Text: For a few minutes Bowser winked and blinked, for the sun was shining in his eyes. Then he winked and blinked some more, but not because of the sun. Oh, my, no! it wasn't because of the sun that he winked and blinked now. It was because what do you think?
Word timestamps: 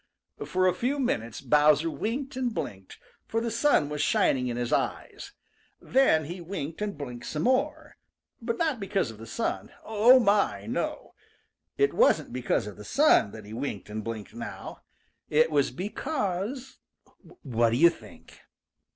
For 0.43 0.65
a 0.65 0.73
few 0.73 0.97
minutes 0.99 1.41
Bowser 1.41 1.91
winked 1.91 2.35
and 2.35 2.51
blinked, 2.51 2.97
for 3.27 3.39
the 3.39 3.51
sun 3.51 3.87
was 3.87 4.01
shining 4.01 4.47
in 4.47 4.57
his 4.57 4.73
eyes. 4.73 5.33
Then 5.79 6.25
he 6.25 6.41
winked 6.41 6.81
and 6.81 6.97
blinked 6.97 7.27
some 7.27 7.43
more, 7.43 7.97
but 8.41 8.57
not 8.57 8.79
because 8.79 9.11
of 9.11 9.19
the 9.19 9.27
sun. 9.27 9.69
Oh, 9.85 10.19
my, 10.19 10.65
no! 10.65 11.13
it 11.77 11.93
wasn't 11.93 12.33
because 12.33 12.65
of 12.65 12.77
the 12.77 12.83
sun 12.83 13.29
that 13.29 13.45
he 13.45 13.53
winked 13.53 13.91
and 13.91 14.03
blinked 14.03 14.33
now. 14.33 14.81
It 15.29 15.51
was 15.51 15.69
because 15.69 16.79
what 17.43 17.69
do 17.69 17.75
you 17.77 17.91
think? 17.91 18.39